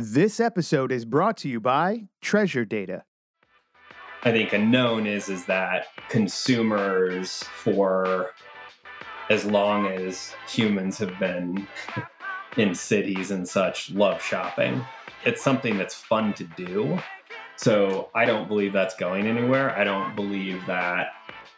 [0.00, 3.02] This episode is brought to you by Treasure Data.
[4.22, 8.30] I think a known is is that consumers for
[9.28, 11.66] as long as humans have been
[12.56, 14.84] in cities and such love shopping.
[15.24, 17.00] It's something that's fun to do.
[17.56, 19.76] So I don't believe that's going anywhere.
[19.76, 21.08] I don't believe that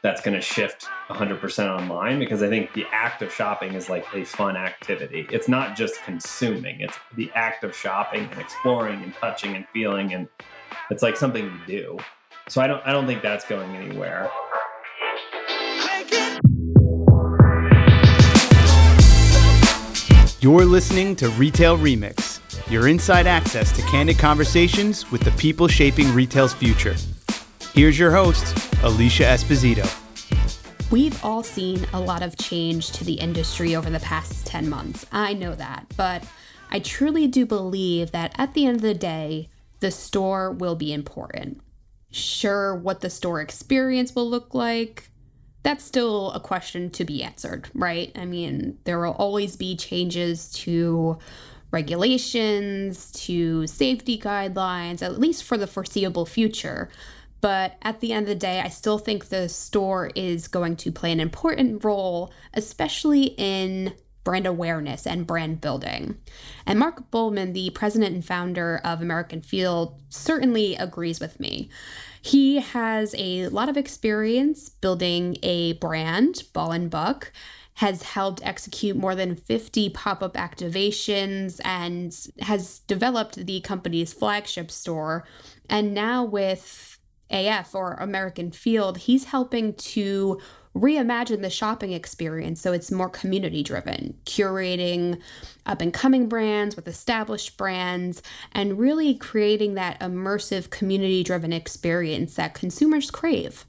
[0.02, 4.06] that's going to shift 100% online because I think the act of shopping is like
[4.14, 5.26] a fun activity.
[5.30, 10.14] It's not just consuming, it's the act of shopping and exploring and touching and feeling
[10.14, 10.28] and
[10.90, 11.98] it's like something you do.
[12.48, 14.30] So I don't I don't think that's going anywhere.
[20.40, 26.14] You're listening to Retail Remix, your inside access to candid conversations with the people shaping
[26.14, 26.96] retail's future.
[27.74, 29.84] Here's your host, Alicia Esposito.
[30.90, 35.04] We've all seen a lot of change to the industry over the past 10 months.
[35.12, 36.24] I know that, but
[36.70, 40.94] I truly do believe that at the end of the day, the store will be
[40.94, 41.60] important.
[42.10, 45.10] Sure, what the store experience will look like,
[45.62, 48.10] that's still a question to be answered, right?
[48.16, 51.18] I mean, there will always be changes to
[51.70, 56.88] regulations, to safety guidelines, at least for the foreseeable future.
[57.40, 60.92] But at the end of the day, I still think the store is going to
[60.92, 63.94] play an important role, especially in
[64.24, 66.18] brand awareness and brand building.
[66.66, 71.70] And Mark Bollman, the president and founder of American Field, certainly agrees with me.
[72.20, 77.32] He has a lot of experience building a brand, Ball and Buck,
[77.74, 84.70] has helped execute more than 50 pop up activations and has developed the company's flagship
[84.70, 85.26] store.
[85.66, 86.89] And now with
[87.30, 90.40] AF or American Field, he's helping to
[90.74, 95.20] reimagine the shopping experience so it's more community driven, curating
[95.66, 102.34] up and coming brands with established brands, and really creating that immersive community driven experience
[102.34, 103.64] that consumers crave.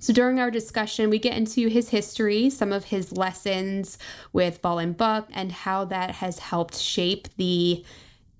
[0.00, 3.98] So during our discussion, we get into his history, some of his lessons
[4.32, 7.84] with Ball and Buck, and how that has helped shape the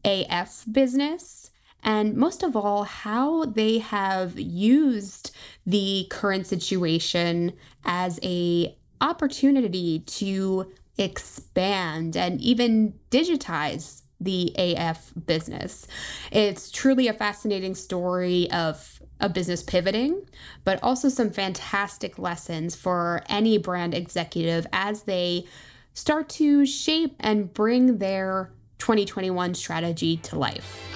[0.04, 1.51] AF business
[1.82, 5.34] and most of all, how they have used
[5.66, 7.52] the current situation
[7.84, 15.86] as a opportunity to expand and even digitize the AF business.
[16.30, 20.22] It's truly a fascinating story of a business pivoting,
[20.64, 25.46] but also some fantastic lessons for any brand executive as they
[25.94, 30.88] start to shape and bring their 2021 strategy to life.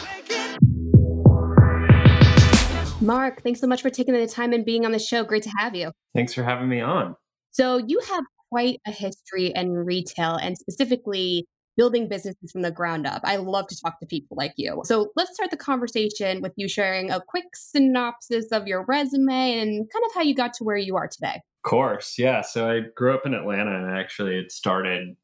[3.06, 5.22] Mark, thanks so much for taking the time and being on the show.
[5.22, 5.92] Great to have you.
[6.12, 7.14] Thanks for having me on.
[7.52, 11.46] So, you have quite a history in retail and specifically
[11.76, 13.20] building businesses from the ground up.
[13.22, 14.82] I love to talk to people like you.
[14.84, 19.88] So, let's start the conversation with you sharing a quick synopsis of your resume and
[19.88, 21.36] kind of how you got to where you are today.
[21.64, 22.16] Of course.
[22.18, 22.40] Yeah.
[22.40, 25.16] So, I grew up in Atlanta and actually it started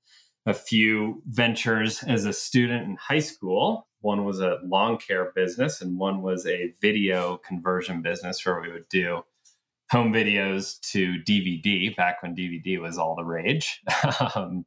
[0.47, 3.89] a few ventures as a student in high school.
[4.03, 8.71] One was a lawn care business, and one was a video conversion business where we
[8.71, 9.23] would do
[9.91, 13.81] home videos to DVD back when DVD was all the rage.
[14.35, 14.65] um,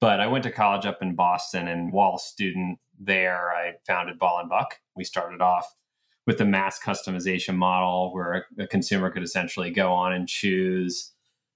[0.00, 4.18] but I went to college up in Boston, and while a student there, I founded
[4.18, 4.80] Ball and Buck.
[4.96, 5.74] We started off
[6.26, 11.12] with the mass customization model where a, consumer could essentially go on and choose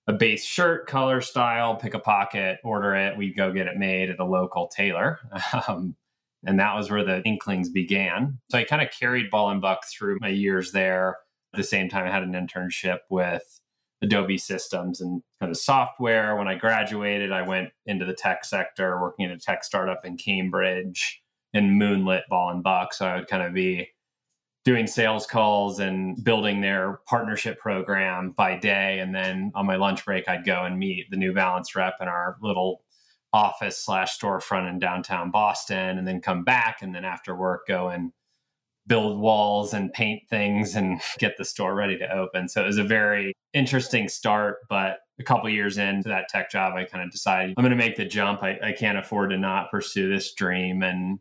[0.06, 3.16] a base shirt, color, style, pick a pocket, order it.
[3.16, 5.18] We go get it made at a local tailor.
[5.68, 5.96] Um,
[6.44, 8.38] and that was where the inklings began.
[8.50, 11.18] So I kind of carried Ball and Buck through my years there.
[11.52, 13.60] At the same time, I had an internship with
[14.02, 16.36] Adobe Systems and kind of software.
[16.36, 20.16] When I graduated, I went into the tech sector, working in a tech startup in
[20.16, 21.22] Cambridge
[21.54, 22.92] and moonlit Ball and Buck.
[22.92, 23.88] So I would kind of be
[24.64, 28.98] doing sales calls and building their partnership program by day.
[28.98, 32.08] And then on my lunch break, I'd go and meet the New Balance rep in
[32.08, 32.82] our little
[33.32, 37.88] office slash storefront in downtown Boston and then come back and then after work go
[37.88, 38.12] and
[38.86, 42.48] build walls and paint things and get the store ready to open.
[42.48, 46.74] So it was a very interesting start, but a couple years into that tech job,
[46.74, 48.42] I kind of decided I'm going to make the jump.
[48.42, 51.18] I, I can't afford to not pursue this dream and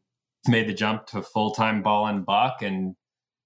[0.48, 2.96] made the jump to full time ball and buck and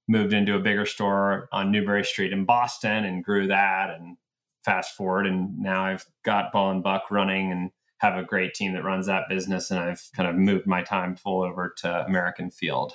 [0.08, 4.18] moved into a bigger store on Newbury Street in Boston and grew that and
[4.66, 7.72] fast forward and now I've got ball and buck running and
[8.02, 11.16] have a great team that runs that business, and I've kind of moved my time
[11.16, 12.94] full over to American Field.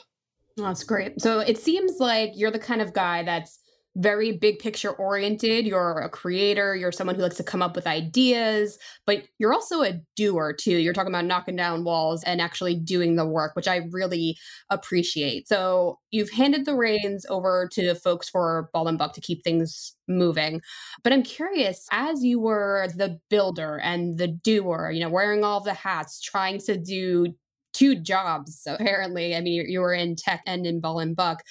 [0.56, 1.20] that's great.
[1.20, 3.60] So it seems like you're the kind of guy that's
[3.96, 5.66] very big picture oriented.
[5.66, 9.82] You're a creator, you're someone who likes to come up with ideas, but you're also
[9.82, 10.76] a doer too.
[10.76, 14.36] You're talking about knocking down walls and actually doing the work, which I really
[14.70, 15.48] appreciate.
[15.48, 19.94] So you've handed the reins over to folks for Ball and Buck to keep things
[20.08, 20.60] moving.
[21.02, 25.60] But I'm curious, as you were the builder and the doer, you know, wearing all
[25.60, 27.34] the hats, trying to do
[27.72, 29.36] two jobs, apparently.
[29.36, 31.42] I mean, you were in tech and in Ball and Buck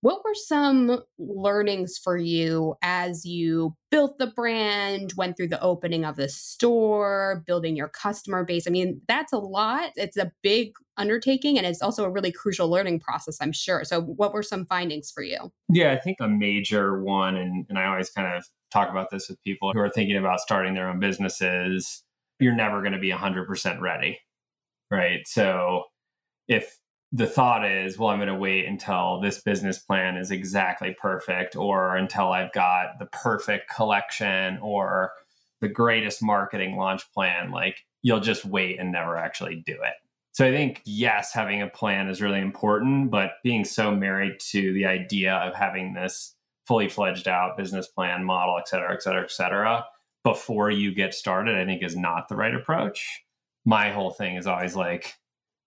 [0.00, 6.04] what were some learnings for you as you built the brand, went through the opening
[6.04, 8.66] of the store, building your customer base?
[8.66, 9.90] I mean, that's a lot.
[9.96, 13.84] It's a big undertaking and it's also a really crucial learning process, I'm sure.
[13.84, 15.52] So, what were some findings for you?
[15.68, 19.28] Yeah, I think a major one, and, and I always kind of talk about this
[19.28, 22.04] with people who are thinking about starting their own businesses,
[22.38, 24.20] you're never going to be 100% ready.
[24.90, 25.26] Right.
[25.26, 25.84] So,
[27.12, 31.56] the thought is, well, I'm going to wait until this business plan is exactly perfect
[31.56, 35.12] or until I've got the perfect collection or
[35.60, 37.50] the greatest marketing launch plan.
[37.50, 39.94] Like you'll just wait and never actually do it.
[40.32, 44.72] So I think, yes, having a plan is really important, but being so married to
[44.74, 46.34] the idea of having this
[46.66, 49.84] fully fledged out business plan model, et cetera, et cetera, et cetera,
[50.22, 53.22] before you get started, I think is not the right approach.
[53.64, 55.14] My whole thing is always like,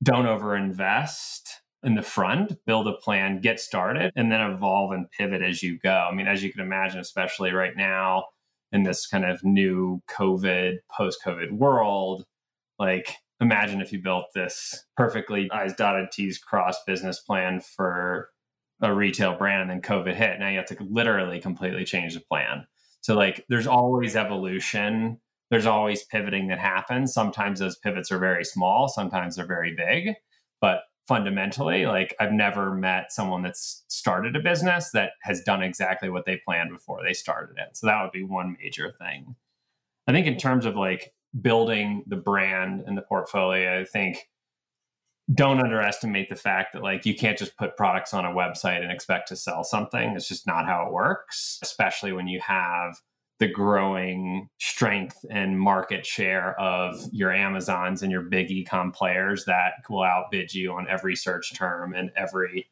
[0.04, 1.42] don't overinvest
[1.84, 5.80] in the front, build a plan, get started, and then evolve and pivot as you
[5.80, 6.08] go.
[6.12, 8.26] I mean, as you can imagine, especially right now
[8.72, 12.26] in this kind of new COVID, post COVID world,
[12.80, 18.30] like imagine if you built this perfectly I's dotted T's crossed business plan for
[18.82, 20.40] a retail brand and then COVID hit.
[20.40, 22.66] Now you have to literally completely change the plan.
[23.02, 25.20] So, like, there's always evolution
[25.52, 27.14] there's always pivoting that happens.
[27.14, 30.16] Sometimes those pivots are very small, sometimes they're very big.
[30.62, 36.10] But fundamentally, like I've never met someone that's started a business that has done exactly
[36.10, 37.76] what they planned before they started it.
[37.76, 39.36] So that would be one major thing.
[40.08, 44.30] I think in terms of like building the brand and the portfolio, I think
[45.34, 48.92] don't underestimate the fact that like you can't just put products on a website and
[48.92, 50.12] expect to sell something.
[50.12, 53.02] It's just not how it works, especially when you have
[53.42, 59.74] the growing strength and market share of your Amazons and your big ecom players that
[59.90, 62.70] will outbid you on every search term and every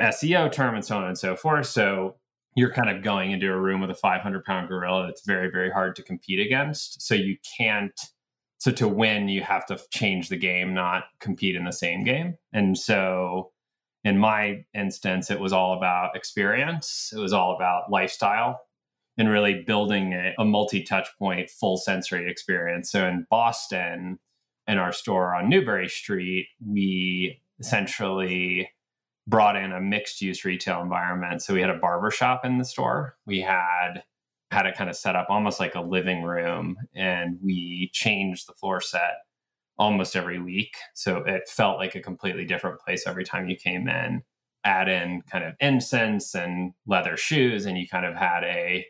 [0.00, 1.66] SEO term and so on and so forth.
[1.66, 2.16] So
[2.56, 5.70] you're kind of going into a room with a 500 pound gorilla that's very, very
[5.70, 7.00] hard to compete against.
[7.02, 7.94] So you can't,
[8.58, 12.34] so to win, you have to change the game, not compete in the same game.
[12.52, 13.52] And so
[14.02, 18.58] in my instance, it was all about experience, it was all about lifestyle
[19.18, 22.90] and really building a, a multi touch point, full sensory experience.
[22.90, 24.18] So in Boston,
[24.66, 28.70] in our store on Newbury Street, we essentially
[29.26, 31.42] brought in a mixed use retail environment.
[31.42, 33.16] So we had a barber shop in the store.
[33.26, 34.02] We had
[34.50, 38.54] had it kind of set up almost like a living room and we changed the
[38.54, 39.18] floor set
[39.78, 40.76] almost every week.
[40.94, 44.22] So it felt like a completely different place every time you came in.
[44.62, 48.84] Add in kind of incense and leather shoes, and you kind of had a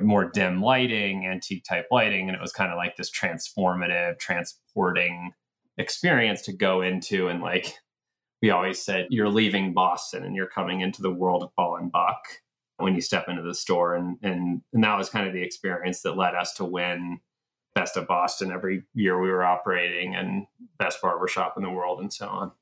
[0.00, 2.28] more dim lighting, antique type lighting.
[2.28, 5.32] And it was kind of like this transformative, transporting
[5.76, 7.28] experience to go into.
[7.28, 7.74] And like
[8.42, 11.90] we always said, you're leaving Boston and you're coming into the world of Ball and
[11.90, 12.20] Buck
[12.76, 13.94] when you step into the store.
[13.94, 17.20] And, and, and that was kind of the experience that led us to win
[17.74, 20.46] Best of Boston every year we were operating and
[20.78, 22.52] Best Barbershop in the world and so on.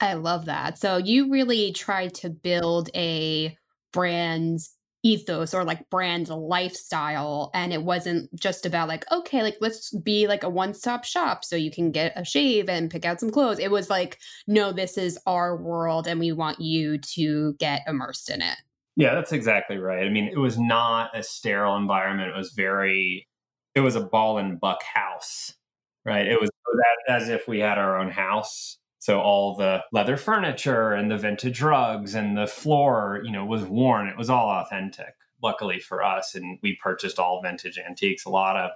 [0.00, 0.78] I love that.
[0.78, 3.56] So you really tried to build a
[3.92, 4.60] brand
[5.02, 10.28] ethos or like brand lifestyle and it wasn't just about like okay like let's be
[10.28, 13.58] like a one-stop shop so you can get a shave and pick out some clothes.
[13.58, 18.30] It was like no this is our world and we want you to get immersed
[18.30, 18.56] in it.
[18.96, 20.06] Yeah that's exactly right.
[20.06, 22.30] I mean it was not a sterile environment.
[22.30, 23.26] It was very
[23.74, 25.54] it was a ball and buck house
[26.04, 26.26] right?
[26.26, 30.16] It was, it was as if we had our own house so all the leather
[30.16, 34.06] furniture and the vintage rugs and the floor, you know, was worn.
[34.06, 35.16] It was all authentic.
[35.42, 38.24] Luckily for us, and we purchased all vintage antiques.
[38.24, 38.70] A lot of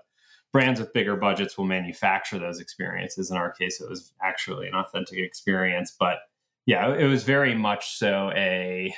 [0.53, 3.31] brands with bigger budgets will manufacture those experiences.
[3.31, 5.95] In our case, it was actually an authentic experience.
[5.97, 6.19] But
[6.67, 8.93] yeah, it was very much so a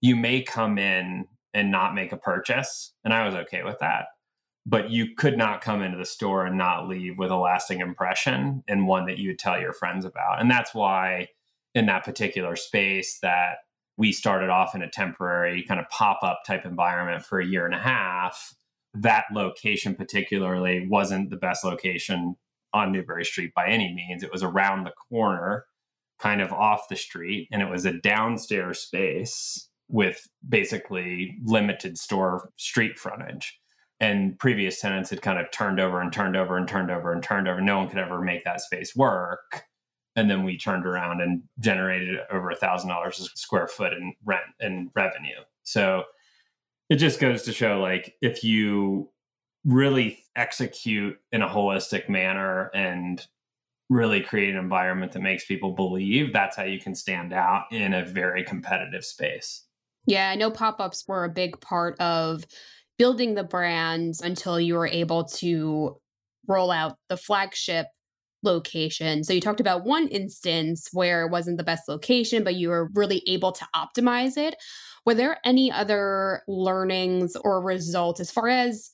[0.00, 2.94] you may come in and not make a purchase.
[3.04, 4.06] And I was okay with that
[4.64, 8.62] but you could not come into the store and not leave with a lasting impression
[8.68, 10.40] and one that you would tell your friends about.
[10.40, 11.28] And that's why
[11.74, 13.58] in that particular space that
[13.96, 17.74] we started off in a temporary kind of pop-up type environment for a year and
[17.74, 18.54] a half,
[18.94, 22.36] that location particularly wasn't the best location
[22.72, 24.22] on Newbury Street by any means.
[24.22, 25.66] It was around the corner,
[26.18, 32.50] kind of off the street, and it was a downstairs space with basically limited store
[32.56, 33.58] street frontage.
[34.02, 37.22] And previous tenants had kind of turned over and turned over and turned over and
[37.22, 37.60] turned over.
[37.60, 39.64] No one could ever make that space work.
[40.16, 44.12] And then we turned around and generated over a thousand dollars a square foot in
[44.24, 45.38] rent and revenue.
[45.62, 46.02] So
[46.90, 49.08] it just goes to show like if you
[49.64, 53.24] really execute in a holistic manner and
[53.88, 57.94] really create an environment that makes people believe that's how you can stand out in
[57.94, 59.62] a very competitive space.
[60.06, 62.44] Yeah, I know pop ups were a big part of
[62.98, 65.96] building the brand until you were able to
[66.46, 67.86] roll out the flagship
[68.42, 69.22] location.
[69.22, 72.90] So you talked about one instance where it wasn't the best location, but you were
[72.94, 74.56] really able to optimize it.
[75.06, 78.90] Were there any other learnings or results as far as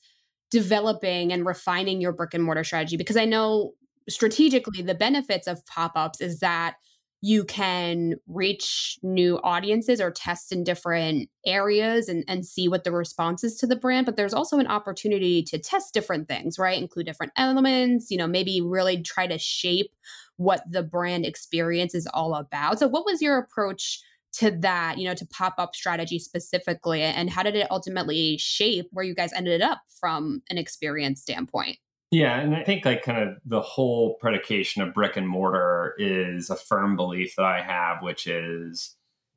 [0.51, 2.97] developing and refining your brick and mortar strategy?
[2.97, 3.73] Because I know
[4.07, 6.75] strategically the benefits of pop-ups is that
[7.21, 12.91] you can reach new audiences or test in different areas and, and see what the
[12.91, 16.81] response is to the brand but there's also an opportunity to test different things right?
[16.81, 19.91] Include different elements you know maybe really try to shape
[20.37, 22.79] what the brand experience is all about.
[22.79, 23.99] So what was your approach
[24.31, 29.03] to that you know to pop-up strategy specifically and how did it ultimately shape where
[29.03, 31.77] you guys ended up from an experience standpoint
[32.11, 36.49] yeah, and I think like kind of the whole predication of brick and mortar is
[36.49, 38.95] a firm belief that I have, which is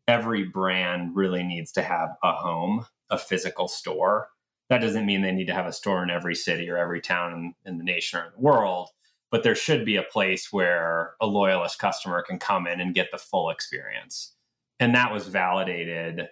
[0.09, 4.29] every brand really needs to have a home, a physical store.
[4.71, 7.55] That doesn't mean they need to have a store in every city or every town
[7.67, 8.89] in, the nation or in the world,
[9.31, 13.11] but there should be a place where a loyalist customer can come in and get
[13.11, 14.33] the full experience.
[14.81, 16.29] And that was validated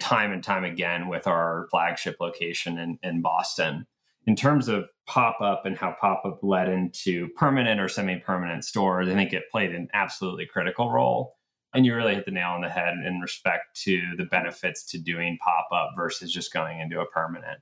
[0.00, 3.86] time and time again with our flagship location in, in Boston
[4.26, 8.64] in terms of pop up and how pop up led into permanent or semi permanent
[8.64, 11.36] stores, I think it played an absolutely critical role.
[11.74, 14.98] And you really hit the nail on the head in respect to the benefits to
[14.98, 17.60] doing pop up versus just going into a permanent.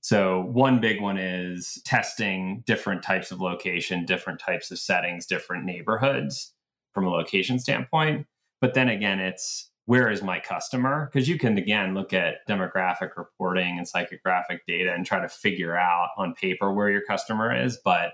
[0.00, 5.64] So, one big one is testing different types of location, different types of settings, different
[5.64, 6.54] neighborhoods
[6.94, 8.26] from a location standpoint.
[8.60, 11.08] But then again, it's where is my customer?
[11.10, 15.78] Because you can again look at demographic reporting and psychographic data and try to figure
[15.78, 18.12] out on paper where your customer is, but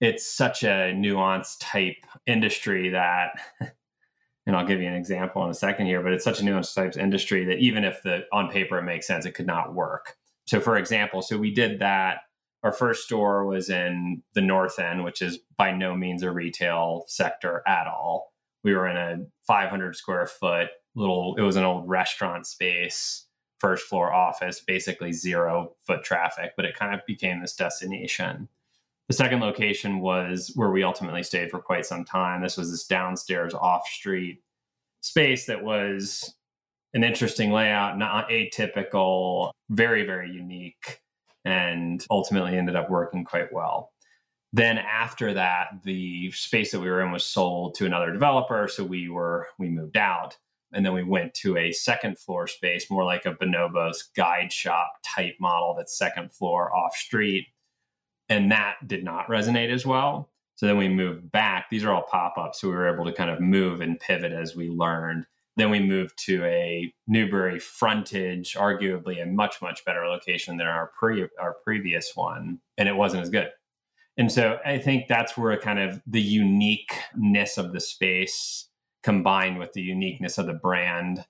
[0.00, 1.96] it's such a nuanced type
[2.26, 3.30] industry that
[4.46, 6.76] and I'll give you an example in a second here, but it's such a nuanced
[6.76, 10.14] type industry that even if the on paper it makes sense, it could not work.
[10.46, 12.18] So for example, so we did that.
[12.62, 17.06] Our first store was in the north end, which is by no means a retail
[17.08, 18.32] sector at all.
[18.62, 20.68] We were in a 500 square foot
[20.98, 23.26] little it was an old restaurant space
[23.58, 28.48] first floor office basically zero foot traffic but it kind of became this destination.
[29.08, 32.42] The second location was where we ultimately stayed for quite some time.
[32.42, 34.42] This was this downstairs off street
[35.00, 36.34] space that was
[36.92, 41.00] an interesting layout not atypical very very unique
[41.44, 43.92] and ultimately ended up working quite well.
[44.52, 48.84] Then after that the space that we were in was sold to another developer so
[48.84, 50.36] we were we moved out
[50.72, 54.92] and then we went to a second floor space, more like a Bonobos guide shop
[55.04, 57.46] type model that's second floor off street.
[58.28, 60.30] And that did not resonate as well.
[60.56, 61.70] So then we moved back.
[61.70, 62.60] These are all pop ups.
[62.60, 65.24] So we were able to kind of move and pivot as we learned.
[65.56, 70.92] Then we moved to a Newbury frontage, arguably a much, much better location than our,
[70.98, 72.60] pre- our previous one.
[72.76, 73.50] And it wasn't as good.
[74.18, 78.68] And so I think that's where kind of the uniqueness of the space
[79.02, 81.24] combined with the uniqueness of the brand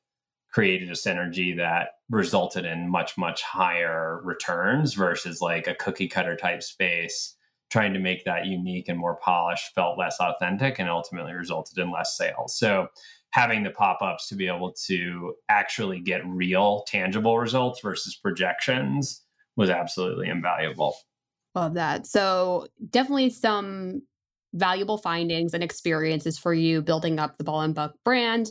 [0.51, 6.37] created a synergy that resulted in much much higher returns versus like a cookie cutter
[6.37, 7.35] type space.
[7.71, 11.93] Trying to make that unique and more polished felt less authentic and ultimately resulted in
[11.93, 12.57] less sales.
[12.57, 12.89] So
[13.31, 19.21] having the pop-ups to be able to actually get real tangible results versus projections
[19.57, 20.97] was absolutely invaluable.
[21.55, 22.07] Love that.
[22.07, 24.03] So definitely some
[24.55, 28.51] valuable findings and experiences for you building up the Ball and Buck brand.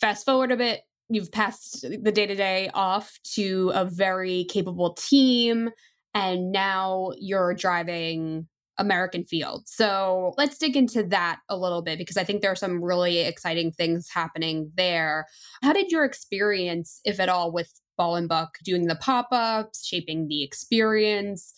[0.00, 4.94] Fast forward a bit, you've passed the day to day off to a very capable
[4.94, 5.70] team,
[6.14, 9.68] and now you're driving American Field.
[9.68, 13.18] So let's dig into that a little bit because I think there are some really
[13.18, 15.26] exciting things happening there.
[15.62, 19.86] How did your experience, if at all, with Ball and Buck doing the pop ups,
[19.86, 21.52] shaping the experience?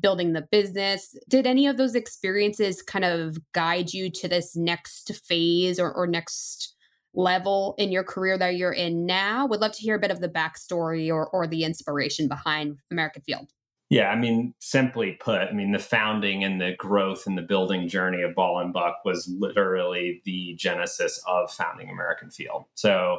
[0.00, 1.16] Building the business.
[1.28, 6.06] Did any of those experiences kind of guide you to this next phase or, or
[6.06, 6.74] next
[7.14, 9.46] level in your career that you're in now?
[9.46, 13.22] Would love to hear a bit of the backstory or, or the inspiration behind American
[13.22, 13.48] Field.
[13.90, 17.88] Yeah, I mean, simply put, I mean, the founding and the growth and the building
[17.88, 22.64] journey of Ball and Buck was literally the genesis of founding American Field.
[22.74, 23.18] So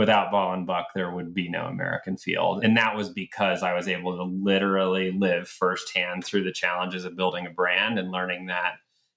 [0.00, 2.64] without ball and buck there would be no american field.
[2.64, 7.18] And that was because i was able to literally live firsthand through the challenges of
[7.18, 8.76] building a brand and learning that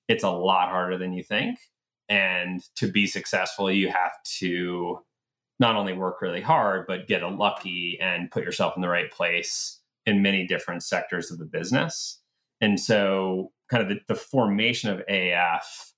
[0.10, 1.58] it's a lot harder than you think.
[2.10, 5.00] And to be successful you have to
[5.58, 9.80] not only work really hard but get lucky and put yourself in the right place
[10.06, 12.20] in many different sectors of the business.
[12.60, 15.93] And so kind of the, the formation of af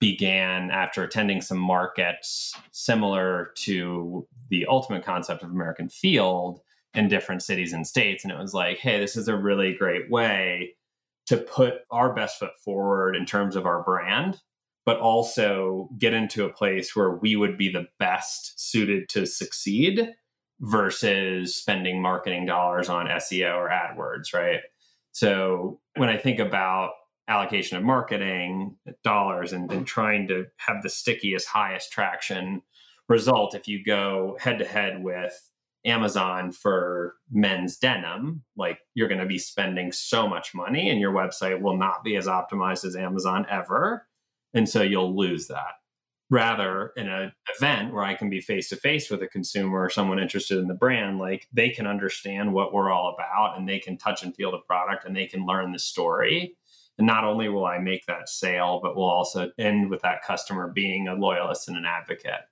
[0.00, 6.60] began after attending some markets similar to the ultimate concept of American Field
[6.94, 8.24] in different cities and states.
[8.24, 10.74] And it was like, hey, this is a really great way
[11.26, 14.40] to put our best foot forward in terms of our brand,
[14.84, 20.14] but also get into a place where we would be the best suited to succeed
[20.60, 24.60] versus spending marketing dollars on SEO or AdWords, right?
[25.12, 26.92] So when I think about
[27.28, 29.84] allocation of marketing dollars and, and mm-hmm.
[29.84, 32.62] trying to have the stickiest, highest traction
[33.08, 35.50] result if you go head to head with
[35.84, 41.12] Amazon for men's denim, like you're going to be spending so much money and your
[41.12, 44.06] website will not be as optimized as Amazon ever.
[44.52, 45.74] And so you'll lose that.
[46.28, 49.90] Rather, in an event where I can be face to face with a consumer or
[49.90, 53.78] someone interested in the brand, like they can understand what we're all about and they
[53.78, 56.56] can touch and feel the product and they can learn the story
[56.98, 60.72] and not only will I make that sale, but we'll also end with that customer
[60.74, 62.42] being a loyalist and an advocate.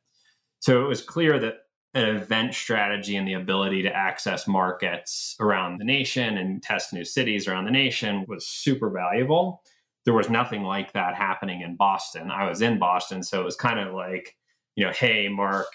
[0.61, 1.59] So it was clear that
[1.95, 7.05] an event strategy and the ability to access markets around the nation and test new
[7.05, 9.63] cities around the nation was super valuable.
[10.05, 12.31] There was nothing like that happening in Boston.
[12.31, 14.37] I was in Boston, so it was kind of like,
[14.75, 15.69] you know, hey, Mark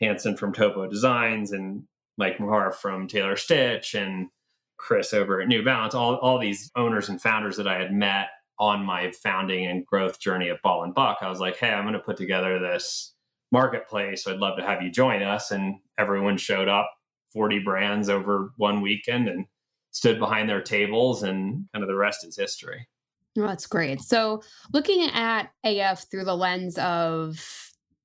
[0.00, 1.82] Hanson from Topo Designs and
[2.16, 4.28] Mike Maher from Taylor Stitch and
[4.76, 8.28] Chris over at New Balance, all, all these owners and founders that I had met
[8.58, 11.84] on my founding and growth journey at Ball and Buck, I was like, hey, I'm
[11.84, 13.14] going to put together this
[13.52, 14.26] marketplace.
[14.26, 15.50] I'd love to have you join us.
[15.50, 16.90] And everyone showed up,
[17.32, 19.46] 40 brands over one weekend and
[19.90, 22.86] stood behind their tables, and kind of the rest is history.
[23.34, 24.00] Well, that's great.
[24.00, 24.42] So
[24.72, 27.38] looking at AF through the lens of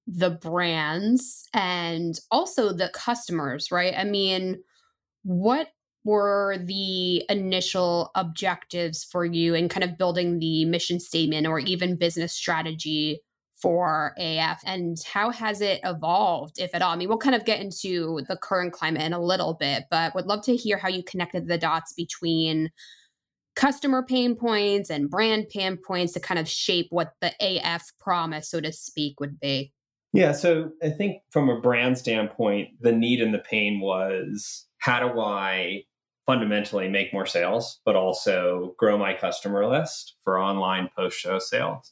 [0.08, 3.94] the brands and also the customers, right?
[3.96, 4.62] I mean,
[5.24, 5.70] what
[6.03, 11.96] were the initial objectives for you in kind of building the mission statement or even
[11.96, 13.22] business strategy
[13.61, 16.92] for AF and how has it evolved, if at all?
[16.92, 20.16] I mean, we'll kind of get into the current climate in a little bit, but
[20.16, 22.72] would love to hear how you connected the dots between
[23.55, 28.50] customer pain points and brand pain points to kind of shape what the AF promise,
[28.50, 29.72] so to speak, would be.
[30.14, 35.00] Yeah, so I think from a brand standpoint, the need and the pain was how
[35.00, 35.83] do I
[36.31, 41.91] fundamentally make more sales, but also grow my customer list for online post show sales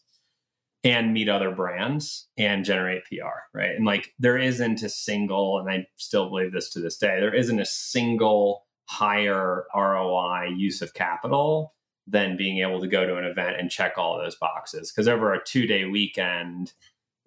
[0.82, 3.75] and meet other brands and generate PR, right?
[3.75, 7.36] And like there isn't a single, and I still believe this to this day, there
[7.36, 11.73] isn't a single higher ROI use of capital
[12.08, 14.89] than being able to go to an event and check all those boxes.
[14.89, 16.71] Because over a two day weekend,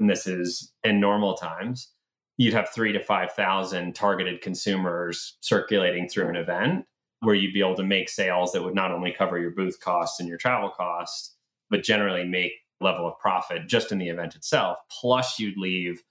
[0.01, 1.91] and this is in normal times,
[2.39, 6.87] you'd have three to 5,000 targeted consumers circulating through an event
[7.23, 10.21] where you'd be able to make sales that would not only cover your booth costs
[10.21, 11.37] and your travel costs,
[11.71, 14.79] but generally make level of profit just in the event itself.
[14.91, 16.03] Plus, you'd leave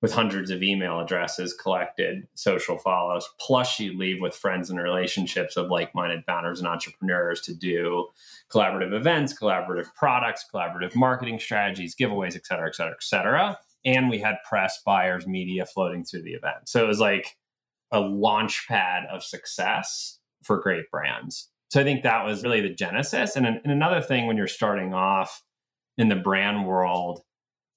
[0.00, 3.28] with hundreds of email addresses collected, social follows.
[3.40, 8.06] Plus, you'd leave with friends and relationships of like minded founders and entrepreneurs to do
[8.52, 13.58] collaborative events, collaborative products, collaborative marketing strategies, giveaways, et cetera, et cetera, et cetera.
[13.84, 16.68] And we had press, buyers, media floating through the event.
[16.68, 17.36] So it was like
[17.90, 21.50] a launch pad of success for great brands.
[21.70, 23.36] So I think that was really the genesis.
[23.36, 25.42] And, and another thing when you're starting off
[25.98, 27.20] in the brand world,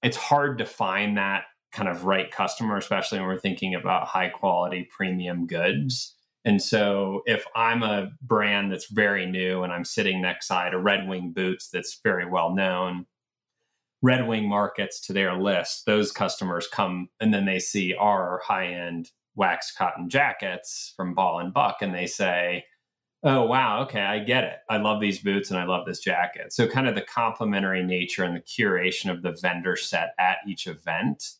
[0.02, 4.30] it's hard to find that kind of right customer, especially when we're thinking about high
[4.30, 6.16] quality premium goods.
[6.44, 10.80] And so if I'm a brand that's very new and I'm sitting next side a
[10.80, 13.06] Red Wing Boots that's very well known,
[14.02, 18.68] Red Wing markets to their list, those customers come and then they see our high
[18.68, 22.66] end wax cotton jackets from Ball and Buck and they say,
[23.24, 23.84] Oh, wow.
[23.84, 24.02] Okay.
[24.02, 24.58] I get it.
[24.68, 26.52] I love these boots and I love this jacket.
[26.52, 30.66] So, kind of the complementary nature and the curation of the vendor set at each
[30.66, 31.34] event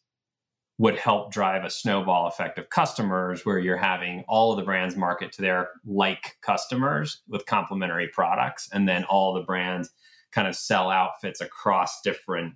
[0.78, 4.96] would help drive a snowball effect of customers where you're having all of the brands
[4.96, 8.70] market to their like customers with complementary products.
[8.72, 9.90] And then all the brands
[10.32, 12.56] kind of sell outfits across different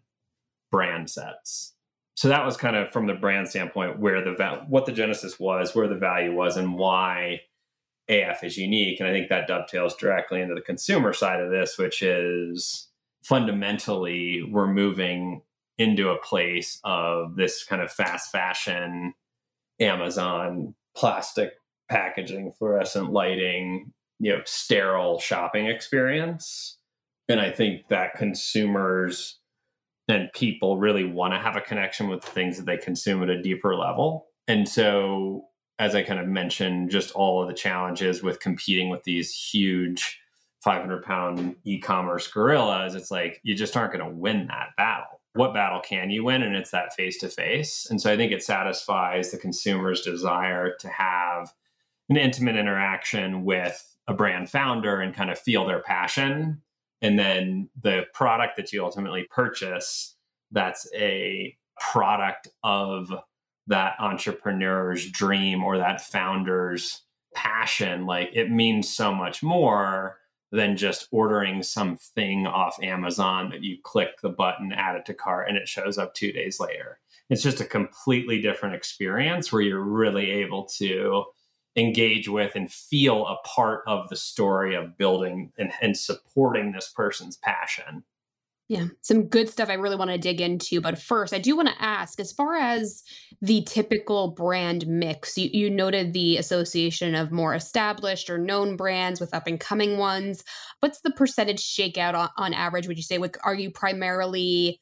[0.72, 1.75] brand sets
[2.16, 5.40] so that was kind of from the brand standpoint where the va- what the genesis
[5.40, 7.40] was where the value was and why
[8.10, 11.78] af is unique and i think that dovetails directly into the consumer side of this
[11.78, 12.90] which is
[13.24, 15.42] fundamentally we're moving
[15.78, 19.14] into a place of this kind of fast fashion
[19.80, 21.54] Amazon plastic
[21.90, 26.78] packaging, fluorescent lighting, you know, sterile shopping experience.
[27.28, 29.40] And I think that consumers
[30.08, 33.30] and people really want to have a connection with the things that they consume at
[33.30, 34.28] a deeper level.
[34.48, 35.46] And so,
[35.80, 40.20] as I kind of mentioned, just all of the challenges with competing with these huge
[40.64, 45.22] 500 pound e commerce gorillas, it's like you just aren't going to win that battle.
[45.34, 46.44] What battle can you win?
[46.44, 47.88] And it's that face to face.
[47.90, 51.52] And so I think it satisfies the consumer's desire to have
[52.10, 56.62] an intimate interaction with a brand founder and kind of feel their passion.
[57.06, 60.16] And then the product that you ultimately purchase,
[60.52, 63.14] that's a product of
[63.68, 67.04] that entrepreneur's dream or that founder's
[67.36, 68.08] passion.
[68.08, 70.18] Like it means so much more
[70.52, 75.48] than just ordering something off Amazon that you click the button, add it to cart,
[75.48, 76.98] and it shows up two days later.
[77.30, 81.26] It's just a completely different experience where you're really able to
[81.76, 86.92] engage with and feel a part of the story of building and, and supporting this
[86.96, 88.04] person's passion.
[88.68, 90.82] Yeah, some good stuff I really want to dig into.
[90.82, 93.04] But first, I do want to ask as far as
[93.40, 99.20] the typical brand mix, you, you noted the association of more established or known brands
[99.20, 100.44] with up and coming ones.
[100.80, 103.20] What's the percentage shakeout on, on average, would you say?
[103.44, 104.82] Are you primarily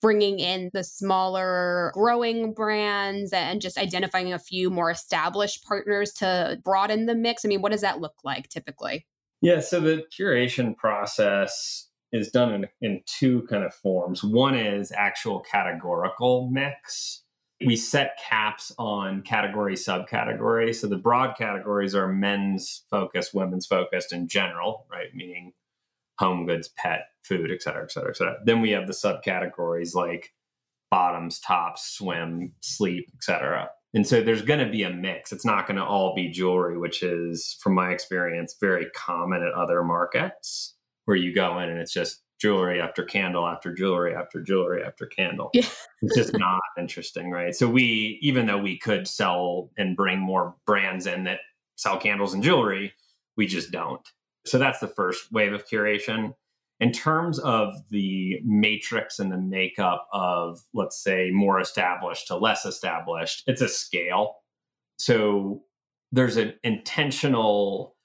[0.00, 6.58] bringing in the smaller growing brands and just identifying a few more established partners to
[6.64, 7.44] broaden the mix?
[7.44, 9.06] I mean, what does that look like typically?
[9.40, 14.24] Yeah, so the curation process is done in, in two kind of forms.
[14.24, 17.22] One is actual categorical mix.
[17.64, 20.74] We set caps on category subcategory.
[20.74, 25.08] So the broad categories are men's focused, women's focused in general, right?
[25.14, 25.52] Meaning
[26.18, 28.36] home goods, pet, food, et cetera, et cetera, et cetera.
[28.44, 30.32] Then we have the subcategories like
[30.90, 33.70] bottoms, tops, swim, sleep, et cetera.
[33.94, 35.32] And so there's going to be a mix.
[35.32, 39.54] It's not going to all be jewelry, which is, from my experience, very common at
[39.54, 40.74] other markets
[41.06, 45.06] where you go in and it's just jewelry after candle after jewelry after jewelry after
[45.06, 45.50] candle.
[45.54, 45.66] Yeah.
[46.02, 47.54] it's just not interesting, right?
[47.54, 51.40] So we, even though we could sell and bring more brands in that
[51.76, 52.92] sell candles and jewelry,
[53.36, 54.06] we just don't.
[54.50, 56.34] So that's the first wave of curation.
[56.80, 62.64] In terms of the matrix and the makeup of, let's say, more established to less
[62.64, 64.36] established, it's a scale.
[64.96, 65.62] So
[66.12, 67.96] there's an intentional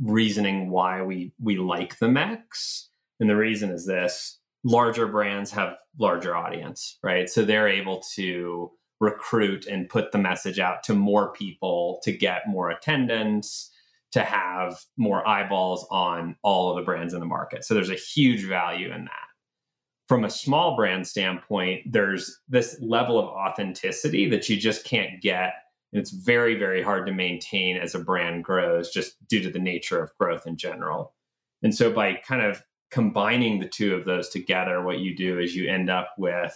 [0.00, 2.88] reasoning why we we like the mix.
[3.20, 7.28] And the reason is this larger brands have larger audience, right?
[7.28, 12.48] So they're able to recruit and put the message out to more people to get
[12.48, 13.70] more attendance
[14.14, 17.64] to have more eyeballs on all of the brands in the market.
[17.64, 19.26] So there's a huge value in that.
[20.06, 25.54] From a small brand standpoint, there's this level of authenticity that you just can't get.
[25.92, 29.58] And it's very, very hard to maintain as a brand grows just due to the
[29.58, 31.12] nature of growth in general.
[31.64, 35.56] And so by kind of combining the two of those together, what you do is
[35.56, 36.54] you end up with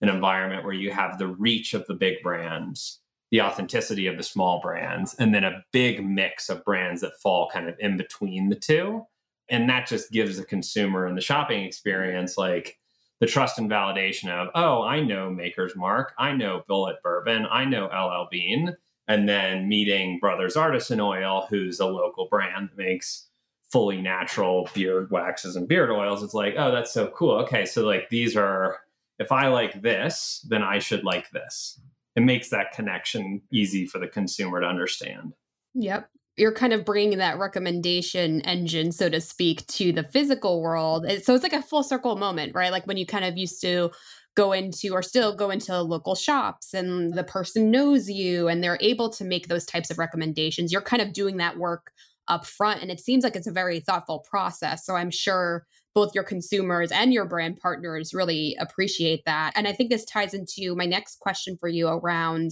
[0.00, 4.22] an environment where you have the reach of the big brands the authenticity of the
[4.22, 8.48] small brands and then a big mix of brands that fall kind of in between
[8.48, 9.02] the two.
[9.48, 12.78] And that just gives the consumer and the shopping experience like
[13.20, 16.12] the trust and validation of oh i know maker's mark.
[16.18, 17.46] I know Bulleit bourbon.
[17.50, 18.76] I know ll bean.
[19.08, 23.28] And then meeting brothers artisan oil who's a local brand that makes
[23.70, 26.22] fully natural beard waxes and beard oils.
[26.22, 27.32] It's like oh that's so cool.
[27.40, 28.78] Okay so like these are
[29.18, 31.80] if i like this then i should like this
[32.16, 35.34] it makes that connection easy for the consumer to understand.
[35.74, 36.08] Yep.
[36.38, 41.06] You're kind of bringing that recommendation engine, so to speak, to the physical world.
[41.22, 42.72] So it's like a full circle moment, right?
[42.72, 43.90] Like when you kind of used to
[44.34, 48.78] go into or still go into local shops and the person knows you and they're
[48.82, 50.72] able to make those types of recommendations.
[50.72, 51.90] You're kind of doing that work
[52.28, 52.82] up front.
[52.82, 54.84] And it seems like it's a very thoughtful process.
[54.84, 59.50] So I'm sure both your consumers and your brand partners really appreciate that.
[59.56, 62.50] And I think this ties into my next question for you around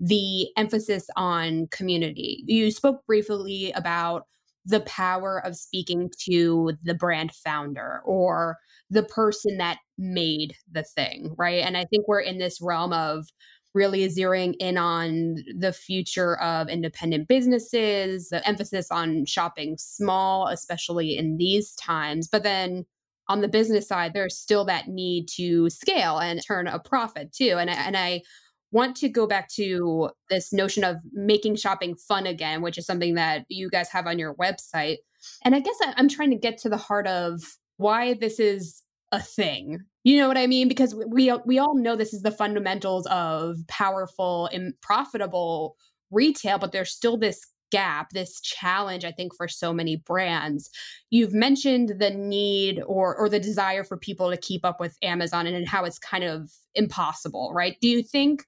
[0.00, 2.42] the emphasis on community.
[2.48, 4.24] You spoke briefly about
[4.64, 8.58] the power of speaking to the brand founder or
[8.90, 11.62] the person that made the thing, right?
[11.64, 13.28] And I think we're in this realm of
[13.74, 21.16] really zeroing in on the future of independent businesses, the emphasis on shopping small, especially
[21.16, 22.28] in these times.
[22.28, 22.86] But then
[23.28, 27.56] on the business side, there's still that need to scale and turn a profit too.
[27.58, 28.22] And and I
[28.70, 33.14] want to go back to this notion of making shopping fun again, which is something
[33.14, 34.96] that you guys have on your website.
[35.44, 37.40] And I guess I'm trying to get to the heart of
[37.76, 38.82] why this is
[39.12, 40.68] a thing You know what I mean?
[40.68, 45.76] Because we we all know this is the fundamentals of powerful and profitable
[46.10, 50.70] retail, but there's still this gap, this challenge, I think, for so many brands.
[51.10, 55.46] You've mentioned the need or or the desire for people to keep up with Amazon
[55.46, 57.76] and, and how it's kind of impossible, right?
[57.80, 58.44] Do you think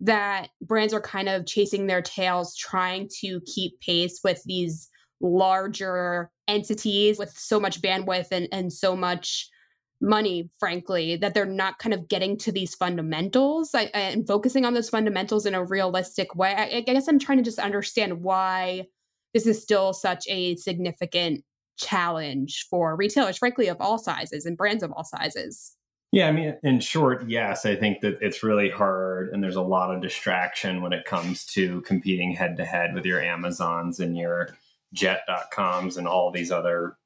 [0.00, 4.88] that brands are kind of chasing their tails trying to keep pace with these
[5.20, 9.48] larger entities with so much bandwidth and, and so much
[10.04, 14.90] money, frankly, that they're not kind of getting to these fundamentals and focusing on those
[14.90, 16.54] fundamentals in a realistic way.
[16.54, 18.86] I, I guess I'm trying to just understand why
[19.32, 21.42] this is still such a significant
[21.76, 25.76] challenge for retailers, frankly, of all sizes and brands of all sizes.
[26.12, 29.62] Yeah, I mean, in short, yes, I think that it's really hard and there's a
[29.62, 34.16] lot of distraction when it comes to competing head to head with your Amazons and
[34.16, 34.50] your
[34.92, 36.96] jet.coms and all these other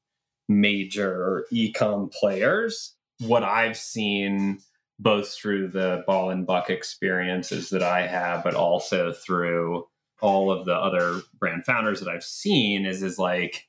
[0.49, 2.95] major ecom players.
[3.19, 4.59] What I've seen
[4.99, 9.87] both through the ball and buck experiences that I have, but also through
[10.21, 13.67] all of the other brand founders that I've seen is is like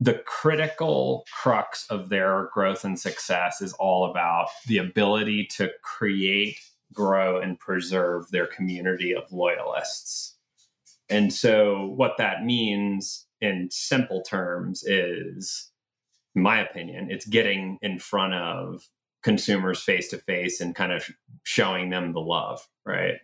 [0.00, 6.58] the critical crux of their growth and success is all about the ability to create,
[6.92, 10.36] grow, and preserve their community of loyalists.
[11.08, 15.70] And so, what that means in simple terms is
[16.36, 18.86] in my opinion, it's getting in front of
[19.22, 21.08] consumers face to face and kind of
[21.42, 23.14] showing them the love, right?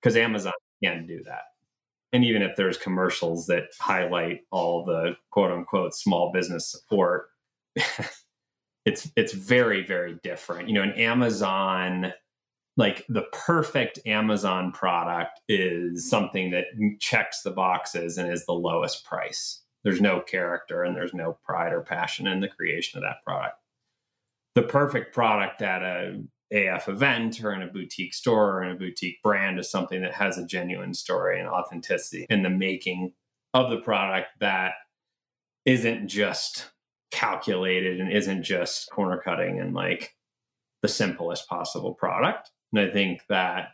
[0.00, 1.42] Because Amazon can't do that.
[2.12, 7.26] And even if there's commercials that highlight all the quote unquote small business support,
[8.84, 10.68] it's it's very very different.
[10.68, 12.12] You know, an Amazon
[12.76, 16.64] like the perfect Amazon product is something that
[17.00, 21.72] checks the boxes and is the lowest price there's no character and there's no pride
[21.72, 23.56] or passion in the creation of that product.
[24.54, 28.78] The perfect product at a AF event or in a boutique store or in a
[28.78, 33.12] boutique brand is something that has a genuine story and authenticity in the making
[33.54, 34.72] of the product that
[35.64, 36.70] isn't just
[37.10, 40.14] calculated and isn't just corner cutting and like
[40.82, 42.50] the simplest possible product.
[42.72, 43.68] And I think that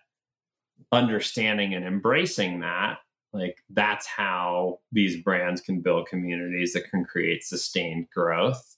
[0.92, 2.98] understanding and embracing that
[3.32, 8.76] like that's how these brands can build communities that can create sustained growth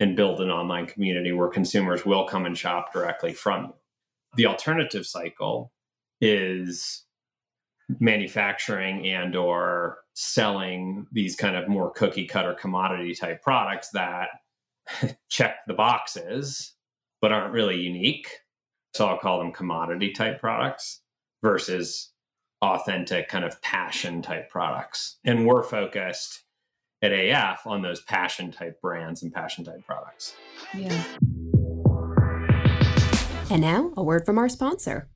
[0.00, 3.74] and build an online community where consumers will come and shop directly from you.
[4.34, 5.72] The alternative cycle
[6.20, 7.04] is
[8.00, 14.28] manufacturing and or selling these kind of more cookie cutter commodity type products that
[15.28, 16.74] check the boxes
[17.20, 18.28] but aren't really unique.
[18.94, 21.00] So I'll call them commodity type products
[21.42, 22.11] versus
[22.62, 25.18] authentic kind of passion type products.
[25.24, 26.44] And we're focused
[27.02, 30.36] at AF on those passion type brands and passion type products.
[30.72, 31.02] Yeah.
[33.50, 35.08] And now, a word from our sponsor.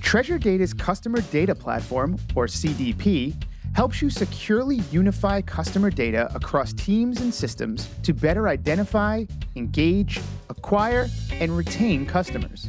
[0.00, 3.34] Treasure Data's customer data platform, or CDP,
[3.74, 9.24] helps you securely unify customer data across teams and systems to better identify,
[9.56, 12.68] engage, acquire, and retain customers.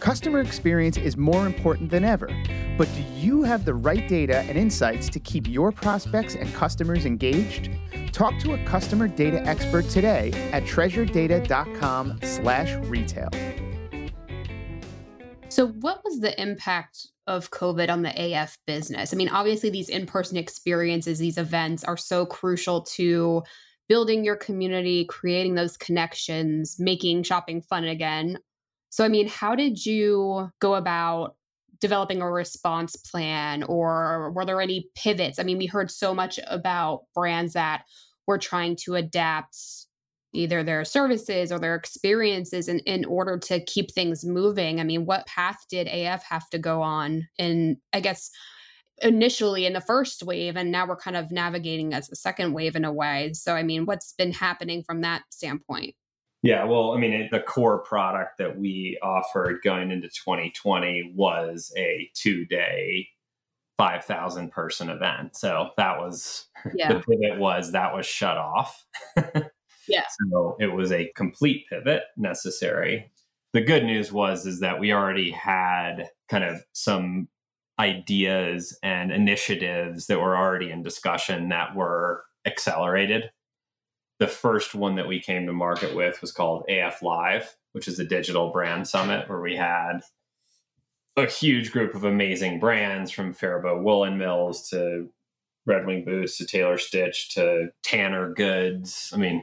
[0.00, 2.30] Customer experience is more important than ever,
[2.78, 7.04] but do you have the right data and insights to keep your prospects and customers
[7.04, 7.68] engaged?
[8.10, 13.28] Talk to a customer data expert today at treasuredata.com/retail.
[15.50, 19.12] So, what was the impact of COVID on the AF business?
[19.12, 23.42] I mean, obviously, these in-person experiences, these events, are so crucial to
[23.86, 28.38] building your community, creating those connections, making shopping fun again.
[28.90, 31.36] So, I mean, how did you go about
[31.80, 35.38] developing a response plan or were there any pivots?
[35.38, 37.84] I mean, we heard so much about brands that
[38.26, 39.56] were trying to adapt
[40.32, 44.78] either their services or their experiences in, in order to keep things moving.
[44.78, 47.26] I mean, what path did AF have to go on?
[47.38, 48.30] And I guess
[49.02, 52.76] initially in the first wave, and now we're kind of navigating as a second wave
[52.76, 53.32] in a way.
[53.34, 55.94] So, I mean, what's been happening from that standpoint?
[56.42, 62.10] Yeah, well, I mean, the core product that we offered going into 2020 was a
[62.14, 63.08] two day,
[63.76, 65.36] 5,000 person event.
[65.36, 66.92] So that was yeah.
[66.92, 68.84] the pivot was that was shut off.
[69.88, 70.04] yeah.
[70.30, 73.10] So it was a complete pivot necessary.
[73.52, 77.28] The good news was is that we already had kind of some
[77.78, 83.30] ideas and initiatives that were already in discussion that were accelerated
[84.20, 87.98] the first one that we came to market with was called AF Live, which is
[87.98, 90.00] a digital brand summit where we had
[91.16, 95.08] a huge group of amazing brands from Faribault Woolen Mills to
[95.66, 99.10] Red Wing Boots to Taylor Stitch to Tanner Goods.
[99.14, 99.42] I mean,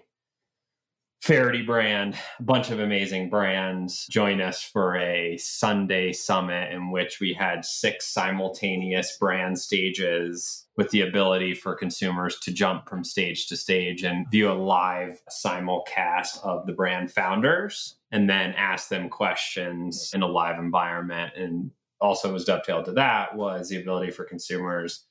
[1.22, 7.20] Faherty brand, a bunch of amazing brands join us for a Sunday summit in which
[7.20, 13.48] we had six simultaneous brand stages with the ability for consumers to jump from stage
[13.48, 19.10] to stage and view a live simulcast of the brand founders and then ask them
[19.10, 21.34] questions in a live environment.
[21.36, 25.07] And also was dovetailed to that was the ability for consumers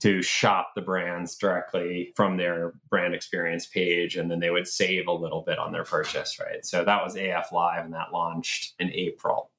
[0.00, 5.06] to shop the brands directly from their brand experience page and then they would save
[5.06, 6.64] a little bit on their purchase right?
[6.64, 9.50] So that was af live and that launched in april.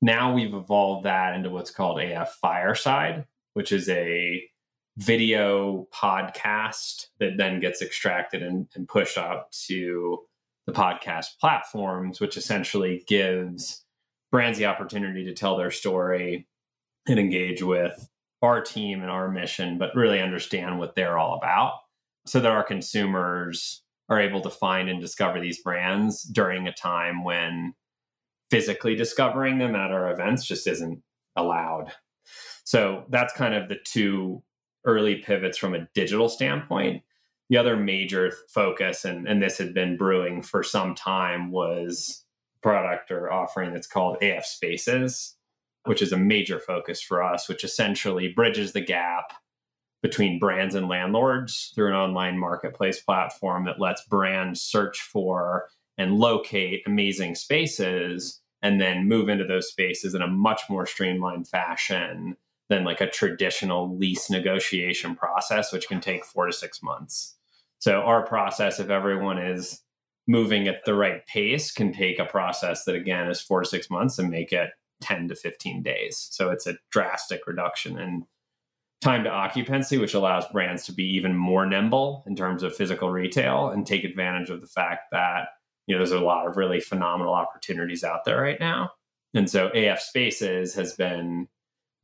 [0.00, 4.42] Now we've evolved that into what's called af fireside which is a
[4.96, 10.18] video podcast that then gets extracted and, and pushed out to
[10.66, 13.84] the podcast platforms which essentially gives
[14.30, 16.46] brands the opportunity to tell their story
[17.06, 18.08] and engage with
[18.42, 21.74] our team and our mission, but really understand what they're all about
[22.26, 27.24] so that our consumers are able to find and discover these brands during a time
[27.24, 27.74] when
[28.50, 31.02] physically discovering them at our events just isn't
[31.36, 31.92] allowed.
[32.64, 34.42] So that's kind of the two
[34.84, 37.02] early pivots from a digital standpoint.
[37.48, 42.24] The other major focus, and, and this had been brewing for some time, was
[42.62, 45.36] product or offering that's called AF Spaces
[45.84, 49.32] which is a major focus for us, which essentially bridges the gap
[50.02, 56.18] between brands and landlords through an online marketplace platform that lets brands search for and
[56.18, 62.36] locate amazing spaces and then move into those spaces in a much more streamlined fashion
[62.68, 67.36] than like a traditional lease negotiation process, which can take four to six months.
[67.78, 69.82] So, our process, if everyone is
[70.26, 73.90] moving at the right pace, can take a process that again is four to six
[73.90, 74.70] months and make it
[75.02, 76.28] 10 to 15 days.
[76.30, 78.26] So it's a drastic reduction in
[79.02, 83.10] time to occupancy, which allows brands to be even more nimble in terms of physical
[83.10, 85.48] retail and take advantage of the fact that
[85.86, 88.90] you know there's a lot of really phenomenal opportunities out there right now.
[89.34, 91.48] And so AF Spaces has been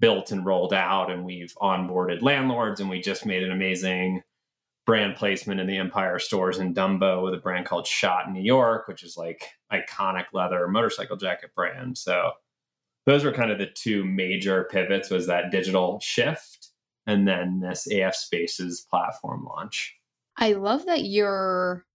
[0.00, 4.22] built and rolled out and we've onboarded landlords and we just made an amazing
[4.86, 8.88] brand placement in the Empire stores in Dumbo with a brand called Schott New York,
[8.88, 11.98] which is like iconic leather motorcycle jacket brand.
[11.98, 12.32] So
[13.08, 16.68] those were kind of the two major pivots was that digital shift
[17.06, 19.96] and then this AF Spaces platform launch.
[20.36, 21.86] I love that you're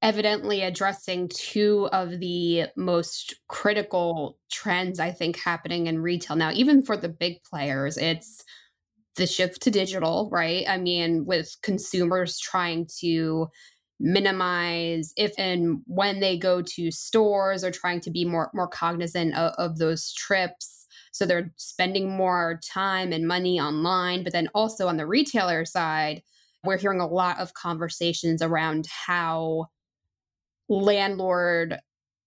[0.00, 6.82] evidently addressing two of the most critical trends I think happening in retail now even
[6.82, 8.42] for the big players it's
[9.14, 13.46] the shift to digital right I mean with consumers trying to
[14.02, 19.34] minimize if and when they go to stores or trying to be more more cognizant
[19.36, 20.86] of, of those trips.
[21.12, 26.22] So they're spending more time and money online but then also on the retailer side
[26.64, 29.66] we're hearing a lot of conversations around how
[30.68, 31.78] landlord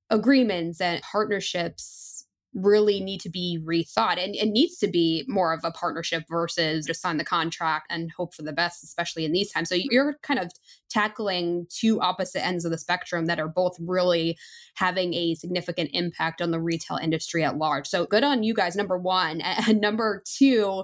[0.09, 2.14] agreements and partnerships
[2.55, 6.85] really need to be rethought and it needs to be more of a partnership versus
[6.85, 9.67] just sign the contract and hope for the best especially in these times.
[9.67, 10.51] So you're kind of
[10.89, 14.37] tackling two opposite ends of the spectrum that are both really
[14.75, 17.87] having a significant impact on the retail industry at large.
[17.87, 19.41] So good on you guys number one.
[19.67, 20.83] And number two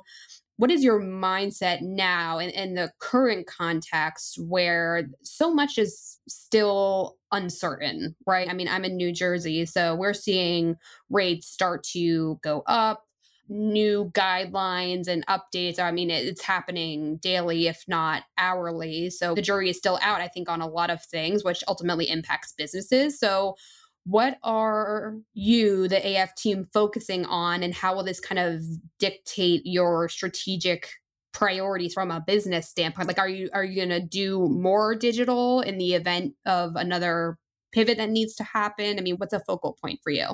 [0.62, 7.18] what is your mindset now in, in, the current context where so much is still
[7.32, 8.48] uncertain, right?
[8.48, 10.76] I mean, I'm in New Jersey, so we're seeing
[11.10, 13.08] rates start to go up,
[13.50, 15.80] new guidelines and updates.
[15.80, 19.10] I mean, it's happening daily, if not hourly.
[19.10, 22.08] So the jury is still out, I think, on a lot of things, which ultimately
[22.08, 23.20] impacts businesses.
[23.20, 23.56] So,
[24.06, 28.64] what are you, the AF team, focusing on, and how will this kind of
[29.00, 30.90] dictate your strategic
[31.34, 33.08] priorities from a business standpoint?
[33.08, 37.38] Like, are you are you going to do more digital in the event of another
[37.72, 38.98] pivot that needs to happen?
[38.98, 40.28] I mean, what's a focal point for you?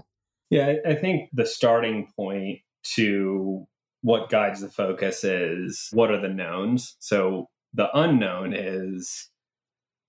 [0.50, 2.60] Yeah, I think the starting point
[2.96, 3.68] to
[4.02, 6.96] what guides the focus is what are the knowns.
[7.00, 9.30] So the unknown is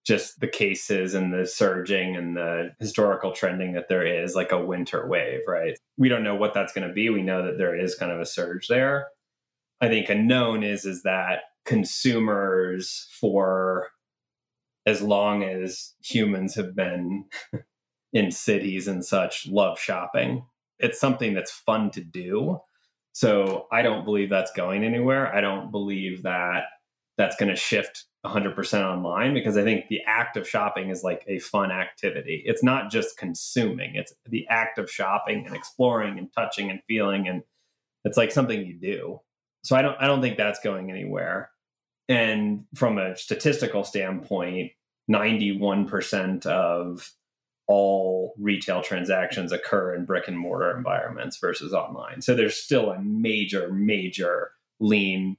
[0.09, 4.65] just the cases and the surging and the historical trending that there is, like a
[4.65, 5.79] winter wave, right?
[5.99, 7.11] We don't know what that's going to be.
[7.11, 9.09] We know that there is kind of a surge there.
[9.83, 13.89] I think a known is is that consumers for
[14.87, 17.27] as long as humans have been
[18.15, 20.47] in cities and such love shopping.
[20.79, 22.61] It's something that's fun to do.
[23.13, 25.35] So I don't believe that's going anywhere.
[25.35, 26.63] I don't believe that
[27.19, 31.25] that's going to shift 100% online because I think the act of shopping is like
[31.29, 32.43] a fun activity.
[32.45, 37.29] It's not just consuming, it's the act of shopping and exploring and touching and feeling
[37.29, 37.43] and
[38.05, 39.21] it's like something you do.
[39.65, 41.51] So I don't I don't think that's going anywhere.
[42.09, 44.73] And from a statistical standpoint,
[45.11, 47.13] 91% of
[47.67, 52.23] all retail transactions occur in brick and mortar environments versus online.
[52.23, 55.37] So there's still a major, major lean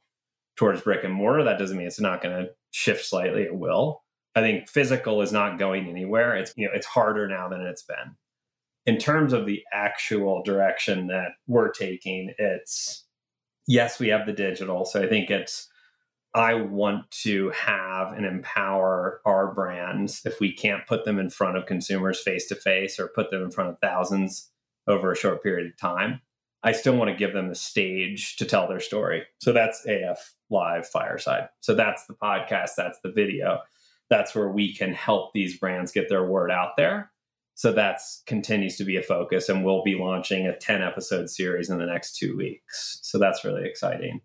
[0.55, 1.43] towards brick and mortar.
[1.43, 3.43] That doesn't mean it's not going to shift slightly.
[3.43, 4.03] It will.
[4.36, 6.36] I think physical is not going anywhere.
[6.36, 8.15] It's you know it's harder now than it's been.
[8.86, 13.05] In terms of the actual direction that we're taking, it's
[13.67, 14.86] yes, we have the digital.
[14.86, 15.67] So I think it's
[16.36, 21.57] I want to have and empower our brands if we can't put them in front
[21.57, 24.49] of consumers face to face or put them in front of thousands
[24.88, 26.22] over a short period of time.
[26.61, 29.24] I still want to give them the stage to tell their story.
[29.39, 31.50] So that's AF Live Fireside.
[31.62, 33.60] So that's the podcast, that's the video.
[34.10, 37.12] That's where we can help these brands get their word out there.
[37.56, 41.70] So that's continues to be a focus and we'll be launching a 10 episode series
[41.70, 43.00] in the next 2 weeks.
[43.04, 44.22] So that's really exciting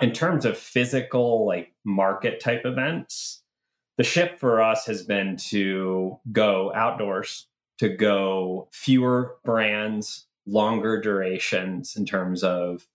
[0.00, 3.42] in terms of physical like market type events
[3.96, 7.48] the shift for us has been to go outdoors
[7.78, 12.86] to go fewer brands longer durations in terms of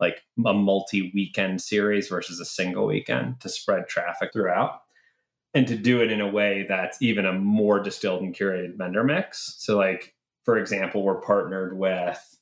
[0.00, 4.80] like a multi weekend series versus a single weekend to spread traffic throughout
[5.54, 9.02] and to do it in a way that's even a more distilled and curated vendor
[9.04, 9.56] mix.
[9.58, 12.38] So like for example we're partnered with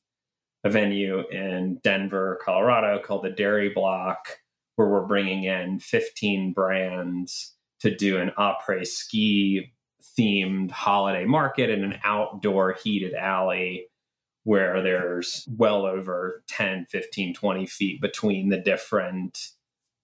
[0.65, 4.39] a venue in Denver, Colorado called the Dairy Block,
[4.75, 9.73] where we're bringing in 15 brands to do an après ski
[10.19, 13.87] themed holiday market in an outdoor heated alley
[14.47, 19.49] where there's well over 10, 15, 20 feet between the different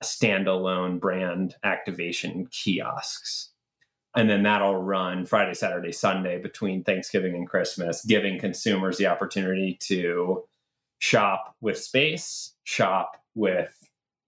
[0.03, 3.53] standalone brand activation kiosks.
[4.17, 9.79] And then that'll run Friday, Saturday, Sunday between Thanksgiving and Christmas, giving consumers the opportunity
[9.83, 10.43] to
[10.99, 13.73] shop with space, shop with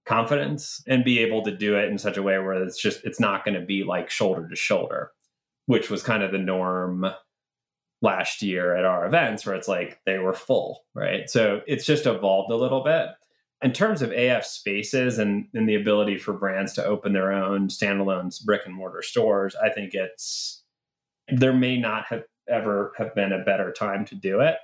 [0.07, 3.19] confidence, and be able to do it in such a way where it's just, it's
[3.19, 5.11] not going to be like shoulder to shoulder,
[5.67, 7.05] which was kind of the norm
[8.05, 11.29] last year at our events where it's like they were full, right?
[11.31, 13.09] So it's just evolved a little bit.
[13.63, 17.69] In terms of AF spaces and, and the ability for brands to open their own
[17.69, 20.63] standalone brick and mortar stores, I think it's
[21.29, 24.57] there may not have ever have been a better time to do it.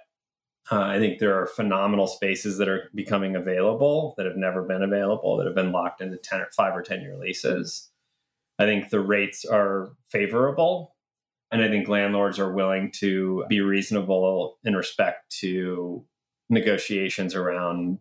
[0.70, 4.82] Uh, I think there are phenomenal spaces that are becoming available that have never been
[4.82, 7.88] available, that have been locked into 10 or 5 or 10 year leases.
[8.58, 10.94] I think the rates are favorable.
[11.52, 16.04] And I think landlords are willing to be reasonable in respect to
[16.48, 17.98] negotiations around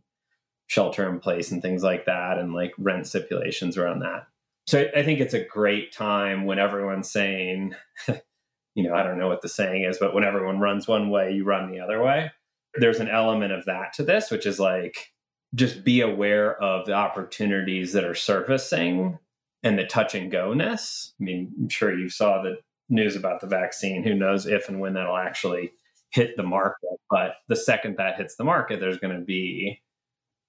[0.67, 4.27] shelter in place and things like that, and like rent stipulations around that.
[4.67, 7.73] So I think it's a great time when everyone's saying,
[8.75, 11.31] you know, I don't know what the saying is, but when everyone runs one way,
[11.33, 12.31] you run the other way
[12.75, 15.11] there's an element of that to this, which is like
[15.55, 19.17] just be aware of the opportunities that are surfacing
[19.63, 21.13] and the touch and go ness.
[21.19, 22.57] I mean, I'm sure you saw the
[22.89, 24.03] news about the vaccine.
[24.03, 25.71] Who knows if and when that'll actually
[26.09, 26.89] hit the market.
[27.09, 29.81] But the second that hits the market, there's going to be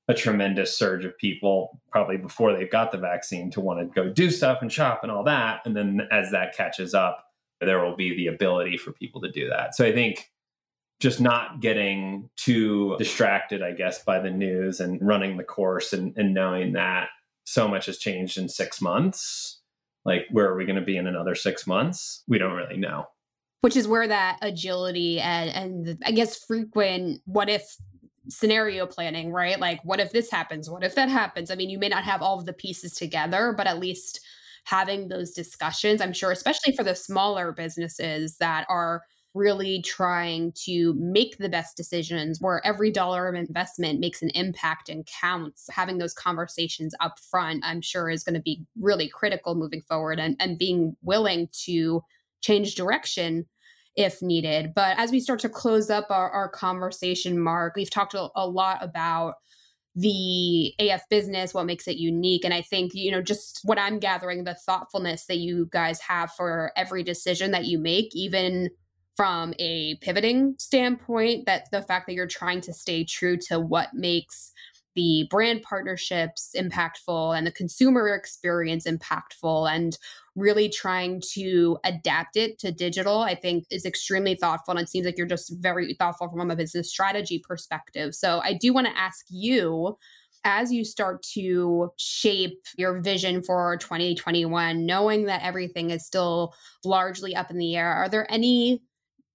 [0.08, 4.10] a tremendous surge of people, probably before they've got the vaccine, to want to go
[4.10, 5.60] do stuff and shop and all that.
[5.64, 7.24] And then as that catches up,
[7.60, 9.74] there will be the ability for people to do that.
[9.74, 10.30] So I think
[10.98, 16.16] just not getting too distracted, I guess, by the news and running the course and,
[16.16, 17.08] and knowing that
[17.44, 19.59] so much has changed in six months.
[20.10, 22.24] Like, where are we going to be in another six months?
[22.26, 23.06] We don't really know.
[23.60, 27.62] Which is where that agility and, and I guess frequent what if
[28.28, 29.60] scenario planning, right?
[29.60, 30.68] Like, what if this happens?
[30.68, 31.48] What if that happens?
[31.48, 34.18] I mean, you may not have all of the pieces together, but at least
[34.64, 39.02] having those discussions, I'm sure, especially for the smaller businesses that are
[39.34, 44.88] really trying to make the best decisions where every dollar of investment makes an impact
[44.88, 49.54] and counts having those conversations up front i'm sure is going to be really critical
[49.54, 52.02] moving forward and, and being willing to
[52.40, 53.46] change direction
[53.96, 58.14] if needed but as we start to close up our, our conversation mark we've talked
[58.14, 59.34] a, a lot about
[59.96, 62.44] the AF business, what makes it unique.
[62.44, 66.30] And I think, you know, just what I'm gathering, the thoughtfulness that you guys have
[66.32, 68.70] for every decision that you make, even
[69.20, 73.92] from a pivoting standpoint that the fact that you're trying to stay true to what
[73.92, 74.50] makes
[74.96, 79.98] the brand partnerships impactful and the consumer experience impactful and
[80.36, 85.04] really trying to adapt it to digital i think is extremely thoughtful and it seems
[85.04, 88.14] like you're just very thoughtful from a business strategy perspective.
[88.14, 89.98] So i do want to ask you
[90.44, 96.54] as you start to shape your vision for 2021 knowing that everything is still
[96.86, 98.80] largely up in the air are there any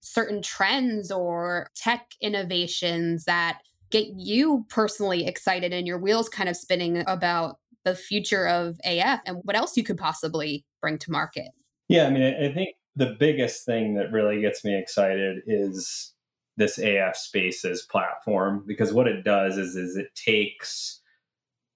[0.06, 6.56] certain trends or tech innovations that get you personally excited and your wheels kind of
[6.56, 11.50] spinning about the future of AF and what else you could possibly bring to market?
[11.88, 16.14] Yeah, I mean, I think the biggest thing that really gets me excited is
[16.58, 21.02] this AF Spaces platform because what it does is, is it takes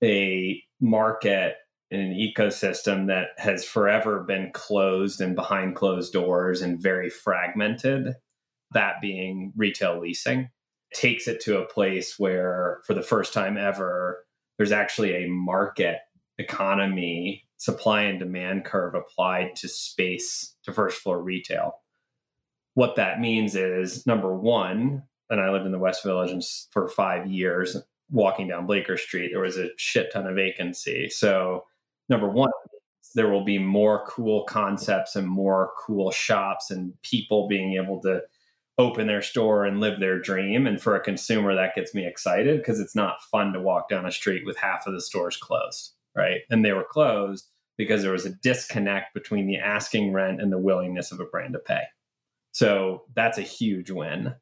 [0.03, 1.55] a market
[1.91, 8.13] in an ecosystem that has forever been closed and behind closed doors and very fragmented,
[8.71, 10.49] that being retail leasing,
[10.93, 14.25] takes it to a place where, for the first time ever,
[14.57, 15.97] there's actually a market
[16.37, 21.73] economy supply and demand curve applied to space to first floor retail.
[22.75, 27.27] What that means is number one, and I lived in the West Village for five
[27.27, 27.75] years,
[28.09, 31.09] walking down Bleecker Street, there was a shit ton of vacancy.
[31.09, 31.65] So,
[32.09, 32.51] number one,
[33.15, 38.21] there will be more cool concepts and more cool shops and people being able to
[38.77, 40.65] open their store and live their dream.
[40.65, 44.05] And for a consumer, that gets me excited because it's not fun to walk down
[44.05, 46.41] a street with half of the stores closed, right?
[46.49, 47.47] And they were closed
[47.77, 51.53] because there was a disconnect between the asking rent and the willingness of a brand
[51.53, 51.83] to pay.
[52.51, 54.35] So that's a huge win.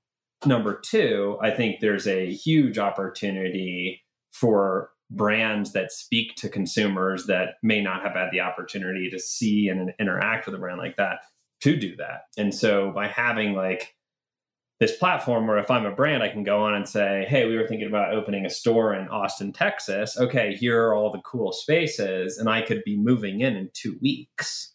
[0.45, 7.55] Number two, I think there's a huge opportunity for brands that speak to consumers that
[7.63, 11.19] may not have had the opportunity to see and interact with a brand like that
[11.61, 12.23] to do that.
[12.37, 13.95] And so by having like
[14.79, 17.55] this platform where if I'm a brand, I can go on and say, hey, we
[17.55, 20.17] were thinking about opening a store in Austin, Texas.
[20.19, 22.37] Okay, here are all the cool spaces.
[22.37, 24.73] And I could be moving in in two weeks.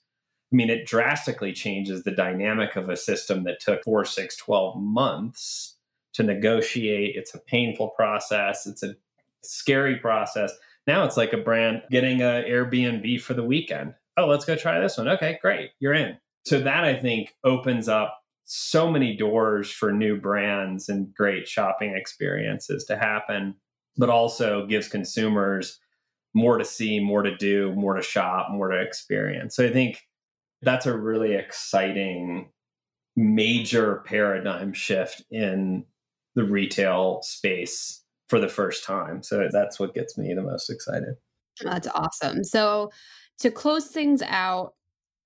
[0.52, 4.82] I mean, it drastically changes the dynamic of a system that took four, six, 12
[4.82, 5.76] months
[6.14, 7.16] to negotiate.
[7.16, 8.96] It's a painful process, it's a
[9.42, 10.52] scary process.
[10.86, 13.94] Now it's like a brand getting an Airbnb for the weekend.
[14.16, 15.08] Oh, let's go try this one.
[15.08, 15.70] Okay, great.
[15.80, 16.16] You're in.
[16.44, 21.94] So that I think opens up so many doors for new brands and great shopping
[21.94, 23.54] experiences to happen,
[23.96, 25.78] but also gives consumers
[26.34, 29.54] more to see, more to do, more to shop, more to experience.
[29.54, 30.00] So I think
[30.62, 32.50] that's a really exciting
[33.16, 35.84] major paradigm shift in
[36.34, 38.01] the retail space
[38.32, 39.22] for the first time.
[39.22, 41.16] So that's what gets me the most excited.
[41.60, 42.44] That's awesome.
[42.44, 42.90] So
[43.40, 44.72] to close things out,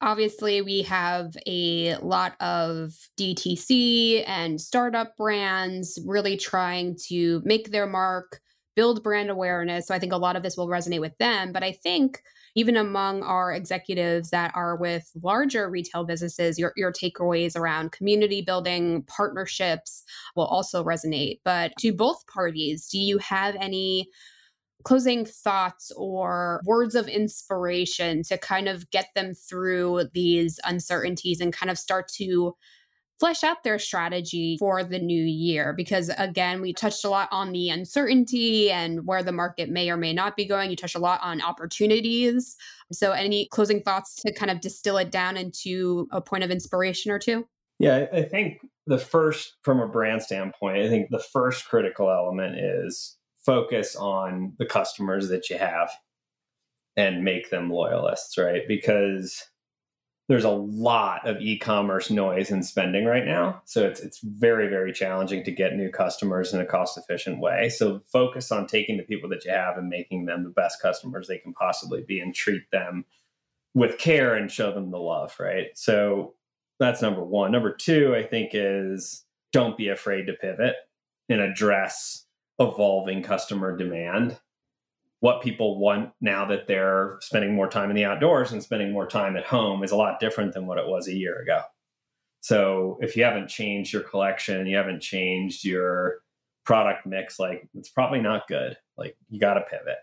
[0.01, 7.87] obviously we have a lot of DTC and startup brands really trying to make their
[7.87, 8.41] mark,
[8.75, 9.87] build brand awareness.
[9.87, 12.21] So I think a lot of this will resonate with them, but I think
[12.57, 18.41] even among our executives that are with larger retail businesses, your, your takeaways around community
[18.41, 20.03] building, partnerships
[20.35, 21.39] will also resonate.
[21.45, 24.09] But to both parties, do you have any
[24.85, 31.53] closing thoughts or words of inspiration to kind of get them through these uncertainties and
[31.53, 32.55] kind of start to
[33.19, 37.53] flesh out their strategy for the new year because again we touched a lot on
[37.53, 40.71] the uncertainty and where the market may or may not be going.
[40.71, 42.57] You touched a lot on opportunities.
[42.93, 47.11] So any closing thoughts to kind of distill it down into a point of inspiration
[47.11, 47.47] or two?
[47.79, 52.57] Yeah i think the first from a brand standpoint i think the first critical element
[52.59, 55.91] is focus on the customers that you have
[56.97, 58.63] and make them loyalists right?
[58.67, 59.45] Because
[60.29, 63.63] there's a lot of e-commerce noise and spending right now.
[63.65, 67.69] So it's it's very very challenging to get new customers in a cost efficient way.
[67.69, 71.29] So focus on taking the people that you have and making them the best customers
[71.29, 73.05] they can possibly be and treat them
[73.75, 75.67] with care and show them the love right?
[75.75, 76.35] So
[76.79, 80.75] that's number 1 number 2 i think is don't be afraid to pivot
[81.29, 82.27] and address
[82.59, 84.39] evolving customer demand
[85.21, 89.07] what people want now that they're spending more time in the outdoors and spending more
[89.07, 91.63] time at home is a lot different than what it was a year ago.
[92.41, 96.19] So if you haven't changed your collection, you haven't changed your
[96.65, 98.77] product mix, like it's probably not good.
[98.97, 99.99] Like you got to pivot.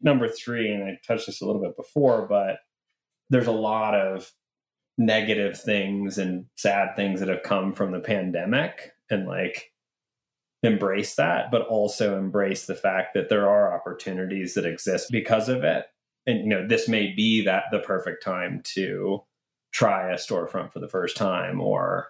[0.00, 2.58] Number three, and I touched this a little bit before, but
[3.30, 4.30] there's a lot of
[4.98, 8.92] negative things and sad things that have come from the pandemic.
[9.10, 9.72] And like
[10.62, 15.64] embrace that, but also embrace the fact that there are opportunities that exist because of
[15.64, 15.86] it.
[16.26, 19.22] And you know, this may be that the perfect time to
[19.72, 22.08] try a storefront for the first time or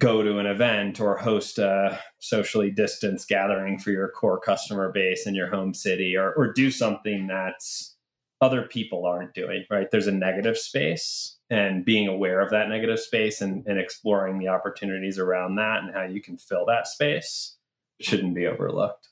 [0.00, 5.26] go to an event or host a socially distanced gathering for your core customer base
[5.26, 7.96] in your home city or, or do something that's
[8.40, 9.90] other people aren't doing, right?
[9.90, 14.48] There's a negative space and being aware of that negative space and, and exploring the
[14.48, 17.56] opportunities around that and how you can fill that space
[18.00, 19.08] shouldn't be overlooked.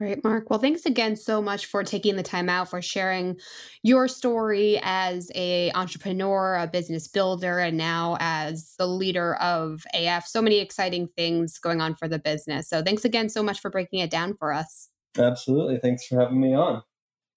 [0.00, 0.48] Great, Mark.
[0.48, 3.38] Well, thanks again so much for taking the time out for sharing
[3.82, 10.26] your story as a entrepreneur, a business builder, and now as the leader of AF.
[10.26, 12.66] So many exciting things going on for the business.
[12.66, 14.88] So thanks again so much for breaking it down for us.
[15.18, 15.78] Absolutely.
[15.78, 16.82] Thanks for having me on.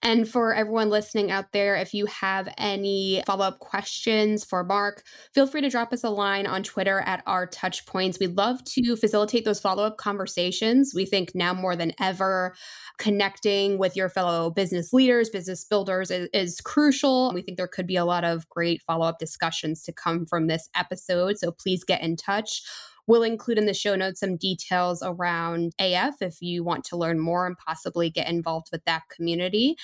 [0.04, 5.04] And for everyone listening out there, if you have any follow up questions for Mark,
[5.34, 8.20] feel free to drop us a line on Twitter at RTouchPoints.
[8.20, 10.92] We'd love to facilitate those follow up conversations.
[10.94, 12.54] We think now more than ever,
[12.98, 17.32] connecting with your fellow business leaders, business builders is, is crucial.
[17.34, 20.48] We think there could be a lot of great follow up discussions to come from
[20.48, 21.38] this episode.
[21.38, 22.62] So please get in touch.
[23.08, 27.20] We'll include in the show notes some details around AF if you want to learn
[27.20, 29.76] more and possibly get involved with that community.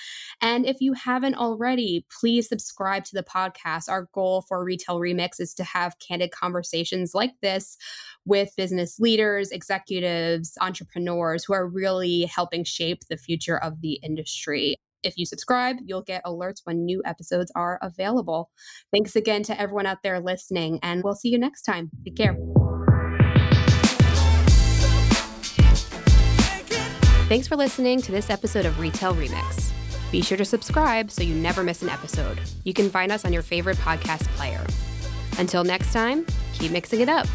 [0.41, 3.89] And if you haven't already, please subscribe to the podcast.
[3.89, 7.77] Our goal for Retail Remix is to have candid conversations like this
[8.25, 14.75] with business leaders, executives, entrepreneurs who are really helping shape the future of the industry.
[15.03, 18.49] If you subscribe, you'll get alerts when new episodes are available.
[18.91, 21.89] Thanks again to everyone out there listening, and we'll see you next time.
[22.03, 22.37] Take care.
[27.29, 29.71] Thanks for listening to this episode of Retail Remix.
[30.11, 32.41] Be sure to subscribe so you never miss an episode.
[32.63, 34.65] You can find us on your favorite podcast player.
[35.37, 37.27] Until next time, keep mixing it up.